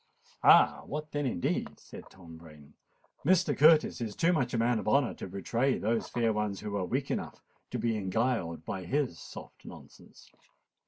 "Ah! 0.41 0.81
what 0.87 1.11
then, 1.11 1.27
indeed?" 1.27 1.79
said 1.79 2.09
Tom 2.09 2.39
Rain. 2.39 2.73
"Mr. 3.23 3.55
Curtis 3.55 4.01
is 4.01 4.15
too 4.15 4.33
much 4.33 4.51
a 4.51 4.57
man 4.57 4.79
of 4.79 4.87
honour 4.87 5.13
to 5.13 5.27
betray 5.27 5.77
those 5.77 6.09
fair 6.09 6.33
ones 6.33 6.59
who 6.61 6.71
were 6.71 6.85
weak 6.85 7.11
enough 7.11 7.43
to 7.69 7.77
be 7.77 7.99
beguiled 7.99 8.65
by 8.65 8.83
his 8.85 9.19
soft 9.19 9.63
nonsense." 9.63 10.31